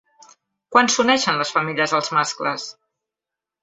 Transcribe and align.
Quan 0.75 0.89
s'uneixen 0.93 1.39
les 1.43 1.53
femelles 1.59 1.97
als 2.01 2.13
mascles? 2.19 2.71